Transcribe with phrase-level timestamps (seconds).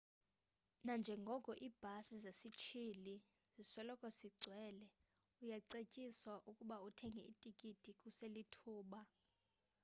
[0.85, 3.15] nanjengoko iibhasi zesisithili
[3.55, 4.85] zisoloko sigcwele
[5.41, 8.99] uyacetyiswa ukuba uthenge itikiti kuselithuba